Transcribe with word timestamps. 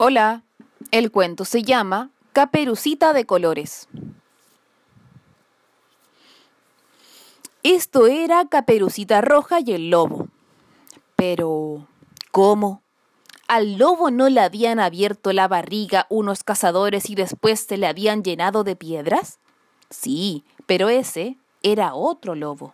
Hola, 0.00 0.44
el 0.92 1.10
cuento 1.10 1.44
se 1.44 1.64
llama 1.64 2.10
Caperucita 2.32 3.12
de 3.12 3.26
Colores. 3.26 3.88
Esto 7.64 8.06
era 8.06 8.44
Caperucita 8.48 9.22
Roja 9.22 9.58
y 9.58 9.72
el 9.72 9.90
lobo. 9.90 10.28
Pero, 11.16 11.88
¿cómo? 12.30 12.80
¿Al 13.48 13.76
lobo 13.76 14.12
no 14.12 14.28
le 14.28 14.40
habían 14.40 14.78
abierto 14.78 15.32
la 15.32 15.48
barriga 15.48 16.06
unos 16.10 16.44
cazadores 16.44 17.10
y 17.10 17.16
después 17.16 17.58
se 17.58 17.76
le 17.76 17.88
habían 17.88 18.22
llenado 18.22 18.62
de 18.62 18.76
piedras? 18.76 19.40
Sí, 19.90 20.44
pero 20.66 20.90
ese 20.90 21.38
era 21.64 21.94
otro 21.94 22.36
lobo. 22.36 22.72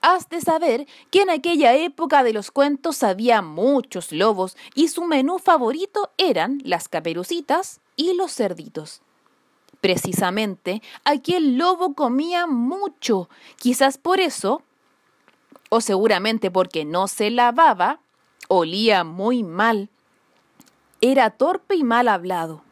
Has 0.00 0.28
de 0.28 0.40
saber 0.40 0.86
que 1.10 1.22
en 1.22 1.30
aquella 1.30 1.74
época 1.74 2.22
de 2.22 2.32
los 2.32 2.50
cuentos 2.50 3.02
había 3.02 3.42
muchos 3.42 4.12
lobos 4.12 4.56
y 4.74 4.88
su 4.88 5.04
menú 5.04 5.38
favorito 5.38 6.10
eran 6.18 6.60
las 6.64 6.88
caperucitas 6.88 7.80
y 7.96 8.14
los 8.14 8.32
cerditos. 8.32 9.02
Precisamente, 9.80 10.82
aquel 11.04 11.56
lobo 11.56 11.94
comía 11.94 12.46
mucho, 12.46 13.28
quizás 13.56 13.98
por 13.98 14.20
eso, 14.20 14.62
o 15.68 15.80
seguramente 15.80 16.50
porque 16.50 16.84
no 16.84 17.08
se 17.08 17.30
lavaba, 17.30 18.00
olía 18.48 19.04
muy 19.04 19.42
mal. 19.42 19.88
Era 21.00 21.30
torpe 21.30 21.76
y 21.76 21.84
mal 21.84 22.08
hablado. 22.08 22.62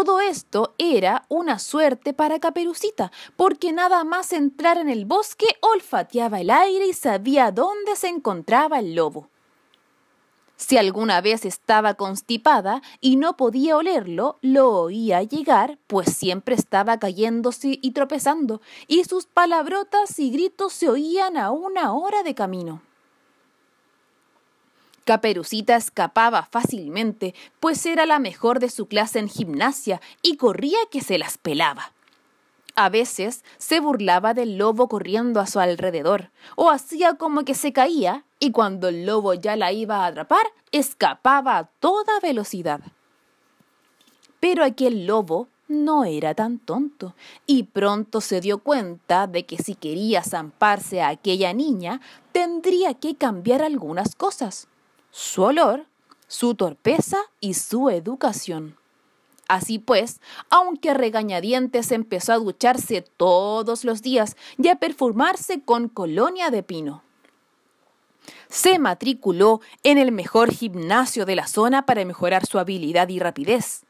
Todo 0.00 0.18
esto 0.18 0.74
era 0.78 1.26
una 1.28 1.58
suerte 1.58 2.14
para 2.14 2.40
Caperucita, 2.40 3.12
porque 3.36 3.70
nada 3.70 4.02
más 4.02 4.32
entrar 4.32 4.78
en 4.78 4.88
el 4.88 5.04
bosque 5.04 5.44
olfateaba 5.60 6.40
el 6.40 6.48
aire 6.48 6.86
y 6.86 6.94
sabía 6.94 7.52
dónde 7.52 7.94
se 7.96 8.08
encontraba 8.08 8.78
el 8.78 8.94
lobo. 8.94 9.28
Si 10.56 10.78
alguna 10.78 11.20
vez 11.20 11.44
estaba 11.44 11.92
constipada 11.92 12.80
y 13.02 13.16
no 13.16 13.36
podía 13.36 13.76
olerlo, 13.76 14.38
lo 14.40 14.70
oía 14.70 15.22
llegar, 15.22 15.76
pues 15.86 16.16
siempre 16.16 16.54
estaba 16.54 16.98
cayéndose 16.98 17.78
y 17.82 17.90
tropezando, 17.90 18.62
y 18.86 19.04
sus 19.04 19.26
palabrotas 19.26 20.18
y 20.18 20.30
gritos 20.30 20.72
se 20.72 20.88
oían 20.88 21.36
a 21.36 21.50
una 21.50 21.92
hora 21.92 22.22
de 22.22 22.34
camino. 22.34 22.80
Caperucita 25.10 25.74
escapaba 25.74 26.44
fácilmente, 26.52 27.34
pues 27.58 27.84
era 27.84 28.06
la 28.06 28.20
mejor 28.20 28.60
de 28.60 28.70
su 28.70 28.86
clase 28.86 29.18
en 29.18 29.28
gimnasia 29.28 30.00
y 30.22 30.36
corría 30.36 30.78
que 30.88 31.00
se 31.00 31.18
las 31.18 31.36
pelaba. 31.36 31.92
A 32.76 32.90
veces 32.90 33.42
se 33.58 33.80
burlaba 33.80 34.34
del 34.34 34.56
lobo 34.56 34.86
corriendo 34.86 35.40
a 35.40 35.48
su 35.48 35.58
alrededor, 35.58 36.30
o 36.54 36.70
hacía 36.70 37.14
como 37.14 37.44
que 37.44 37.56
se 37.56 37.72
caía, 37.72 38.24
y 38.38 38.52
cuando 38.52 38.86
el 38.86 39.04
lobo 39.04 39.34
ya 39.34 39.56
la 39.56 39.72
iba 39.72 40.04
a 40.04 40.06
atrapar, 40.06 40.46
escapaba 40.70 41.58
a 41.58 41.64
toda 41.64 42.20
velocidad. 42.22 42.80
Pero 44.38 44.62
aquel 44.62 45.08
lobo 45.08 45.48
no 45.66 46.04
era 46.04 46.36
tan 46.36 46.60
tonto, 46.60 47.16
y 47.46 47.64
pronto 47.64 48.20
se 48.20 48.40
dio 48.40 48.58
cuenta 48.58 49.26
de 49.26 49.44
que 49.44 49.56
si 49.56 49.74
quería 49.74 50.22
zamparse 50.22 51.02
a 51.02 51.08
aquella 51.08 51.52
niña, 51.52 52.00
tendría 52.30 52.94
que 52.94 53.16
cambiar 53.16 53.60
algunas 53.60 54.14
cosas 54.14 54.68
su 55.10 55.42
olor, 55.42 55.86
su 56.28 56.54
torpeza 56.54 57.18
y 57.40 57.54
su 57.54 57.90
educación. 57.90 58.76
Así 59.48 59.80
pues, 59.80 60.20
aunque 60.48 60.94
regañadientes 60.94 61.90
empezó 61.90 62.32
a 62.32 62.38
ducharse 62.38 63.02
todos 63.02 63.84
los 63.84 64.00
días 64.00 64.36
y 64.56 64.68
a 64.68 64.76
perfumarse 64.76 65.62
con 65.62 65.88
colonia 65.88 66.50
de 66.50 66.62
pino. 66.62 67.02
Se 68.48 68.78
matriculó 68.78 69.60
en 69.82 69.98
el 69.98 70.12
mejor 70.12 70.52
gimnasio 70.52 71.26
de 71.26 71.34
la 71.34 71.48
zona 71.48 71.84
para 71.84 72.04
mejorar 72.04 72.46
su 72.46 72.60
habilidad 72.60 73.08
y 73.08 73.18
rapidez. 73.18 73.82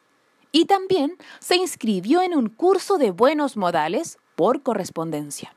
Y 0.51 0.65
también 0.65 1.17
se 1.41 1.57
inscribió 1.57 2.23
en 2.23 2.35
un 2.35 2.49
curso 2.49 2.97
de 2.97 3.11
buenos 3.11 3.59
modales 3.59 4.19
por 4.37 4.63
correspondencia. 4.63 5.55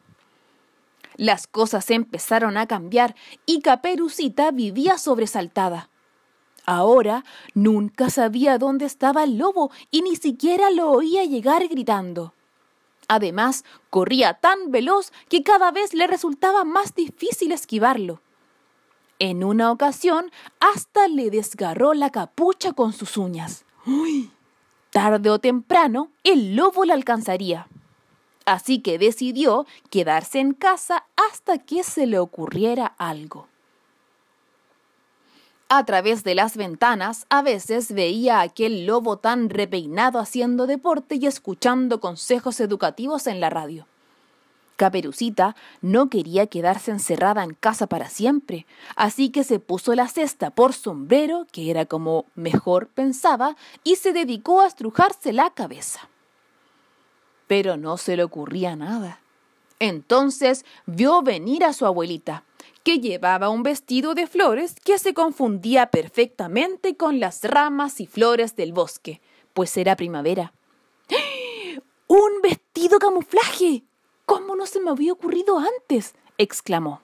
Las 1.23 1.47
cosas 1.47 1.89
empezaron 1.89 2.57
a 2.57 2.67
cambiar 2.67 3.15
y 3.45 3.61
Caperucita 3.61 4.51
vivía 4.51 4.97
sobresaltada. 4.97 5.89
Ahora 6.65 7.23
nunca 7.53 8.09
sabía 8.09 8.57
dónde 8.57 8.83
estaba 8.83 9.23
el 9.23 9.37
lobo 9.37 9.71
y 9.89 10.01
ni 10.01 10.17
siquiera 10.17 10.69
lo 10.69 10.91
oía 10.91 11.23
llegar 11.23 11.65
gritando. 11.69 12.33
Además, 13.07 13.63
corría 13.89 14.33
tan 14.33 14.69
veloz 14.69 15.13
que 15.29 15.43
cada 15.43 15.71
vez 15.71 15.93
le 15.93 16.07
resultaba 16.07 16.65
más 16.65 16.93
difícil 16.93 17.53
esquivarlo. 17.53 18.19
En 19.17 19.45
una 19.45 19.71
ocasión, 19.71 20.29
hasta 20.59 21.07
le 21.07 21.29
desgarró 21.29 21.93
la 21.93 22.09
capucha 22.09 22.73
con 22.73 22.91
sus 22.91 23.15
uñas. 23.15 23.63
¡Uy! 23.85 24.29
Tarde 24.89 25.29
o 25.29 25.39
temprano, 25.39 26.11
el 26.25 26.57
lobo 26.57 26.83
la 26.83 26.95
alcanzaría. 26.95 27.69
Así 28.45 28.79
que 28.79 28.97
decidió 28.97 29.65
quedarse 29.89 30.39
en 30.39 30.53
casa 30.53 31.05
hasta 31.15 31.57
que 31.59 31.83
se 31.83 32.05
le 32.05 32.19
ocurriera 32.19 32.93
algo. 32.97 33.47
A 35.69 35.85
través 35.85 36.23
de 36.23 36.35
las 36.35 36.55
ventanas 36.55 37.25
a 37.29 37.41
veces 37.41 37.93
veía 37.93 38.39
a 38.39 38.41
aquel 38.41 38.85
lobo 38.85 39.17
tan 39.17 39.49
repeinado 39.49 40.19
haciendo 40.19 40.67
deporte 40.67 41.15
y 41.15 41.25
escuchando 41.25 41.99
consejos 41.99 42.59
educativos 42.59 43.25
en 43.27 43.39
la 43.39 43.49
radio. 43.49 43.87
Caperucita 44.75 45.55
no 45.81 46.09
quería 46.09 46.47
quedarse 46.47 46.91
encerrada 46.91 47.43
en 47.43 47.53
casa 47.53 47.87
para 47.87 48.09
siempre, 48.09 48.65
así 48.95 49.29
que 49.29 49.43
se 49.43 49.59
puso 49.59 49.95
la 49.95 50.07
cesta 50.07 50.49
por 50.49 50.73
sombrero, 50.73 51.47
que 51.51 51.71
era 51.71 51.85
como 51.85 52.25
mejor 52.35 52.87
pensaba, 52.87 53.55
y 53.83 53.95
se 53.95 54.13
dedicó 54.13 54.61
a 54.61 54.67
estrujarse 54.67 55.31
la 55.31 55.49
cabeza 55.51 56.09
pero 57.47 57.77
no 57.77 57.97
se 57.97 58.15
le 58.15 58.23
ocurría 58.23 58.75
nada. 58.75 59.19
Entonces 59.79 60.65
vio 60.85 61.21
venir 61.21 61.63
a 61.65 61.73
su 61.73 61.85
abuelita, 61.85 62.43
que 62.83 62.99
llevaba 62.99 63.49
un 63.49 63.63
vestido 63.63 64.13
de 64.13 64.27
flores 64.27 64.75
que 64.83 64.99
se 64.99 65.13
confundía 65.13 65.87
perfectamente 65.87 66.95
con 66.95 67.19
las 67.19 67.43
ramas 67.43 67.99
y 67.99 68.07
flores 68.07 68.55
del 68.55 68.73
bosque, 68.73 69.21
pues 69.53 69.75
era 69.77 69.95
primavera. 69.95 70.53
¡Ah! 71.11 71.81
¡Un 72.07 72.41
vestido 72.41 72.99
camuflaje! 72.99 73.83
¿Cómo 74.25 74.55
no 74.55 74.65
se 74.65 74.79
me 74.79 74.91
había 74.91 75.13
ocurrido 75.13 75.59
antes? 75.59 76.15
exclamó. 76.37 77.01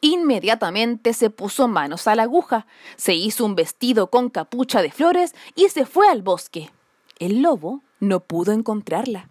Inmediatamente 0.00 1.12
se 1.12 1.28
puso 1.28 1.68
manos 1.68 2.06
a 2.06 2.14
la 2.14 2.22
aguja, 2.22 2.66
se 2.96 3.14
hizo 3.14 3.44
un 3.44 3.54
vestido 3.54 4.08
con 4.08 4.30
capucha 4.30 4.80
de 4.80 4.90
flores 4.90 5.34
y 5.54 5.68
se 5.68 5.84
fue 5.84 6.08
al 6.08 6.22
bosque. 6.22 6.70
El 7.18 7.42
lobo 7.42 7.82
no 8.00 8.20
pudo 8.20 8.52
encontrarla. 8.52 9.30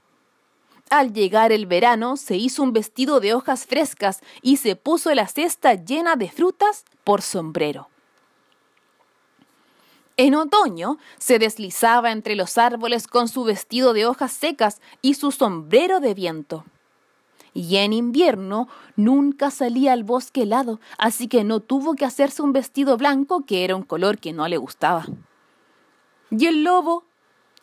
Al 0.90 1.14
llegar 1.14 1.52
el 1.52 1.68
verano 1.68 2.18
se 2.18 2.38
hizo 2.38 2.64
un 2.64 2.74
vestido 2.74 3.20
de 3.20 3.34
hojas 3.34 3.66
frescas 3.66 4.22
y 4.42 4.58
se 4.58 4.76
puso 4.76 5.14
la 5.14 5.28
cesta 5.28 5.76
llena 5.76 6.16
de 6.16 6.30
frutas 6.30 6.84
por 7.04 7.22
sombrero. 7.22 7.90
En 10.18 10.36
otoño 10.36 10.98
se 11.18 11.40
deslizaba 11.40 12.12
entre 12.12 12.36
los 12.36 12.58
árboles 12.58 13.08
con 13.08 13.28
su 13.30 13.44
vestido 13.44 13.94
de 13.94 14.06
hojas 14.06 14.34
secas 14.34 14.82
y 15.02 15.14
su 15.14 15.32
sombrero 15.32 16.00
de 16.00 16.14
viento. 16.14 16.66
Y 17.54 17.78
en 17.78 17.94
invierno 17.94 18.68
nunca 18.96 19.50
salía 19.50 19.94
al 19.94 20.04
bosque 20.04 20.42
helado, 20.42 20.80
así 20.98 21.28
que 21.28 21.44
no 21.44 21.62
tuvo 21.62 21.96
que 21.96 22.06
hacerse 22.06 22.42
un 22.42 22.52
vestido 22.52 22.98
blanco 22.98 23.46
que 23.46 23.64
era 23.64 23.76
un 23.76 23.84
color 23.84 24.18
que 24.18 24.34
no 24.34 24.48
le 24.48 24.58
gustaba. 24.58 25.06
Y 26.32 26.48
el 26.48 26.64
lobo 26.64 27.06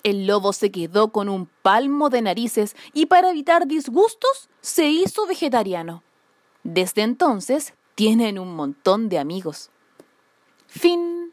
el 0.02 0.26
lobo 0.26 0.52
se 0.52 0.70
quedó 0.70 1.12
con 1.12 1.28
un 1.28 1.46
palmo 1.62 2.10
de 2.10 2.22
narices 2.22 2.76
y 2.92 3.06
para 3.06 3.30
evitar 3.30 3.66
disgustos 3.66 4.48
se 4.60 4.86
hizo 4.86 5.26
vegetariano. 5.26 6.02
Desde 6.62 7.02
entonces 7.02 7.74
tienen 7.94 8.38
un 8.38 8.54
montón 8.54 9.08
de 9.08 9.18
amigos. 9.18 9.70
Fin. 10.66 11.25